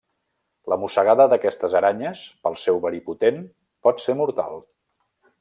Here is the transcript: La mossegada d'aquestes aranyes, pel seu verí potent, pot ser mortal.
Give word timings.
La 0.71 0.77
mossegada 0.83 1.27
d'aquestes 1.33 1.75
aranyes, 1.81 2.23
pel 2.47 2.57
seu 2.63 2.81
verí 2.87 3.03
potent, 3.11 3.39
pot 3.89 4.03
ser 4.07 4.19
mortal. 4.25 4.61